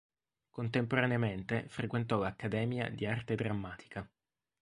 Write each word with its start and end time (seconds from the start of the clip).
Contemporaneamente 0.49 1.65
frequentò 1.69 2.17
l'accademia 2.17 2.89
di 2.89 3.05
arte 3.05 3.35
drammatica. 3.35 4.09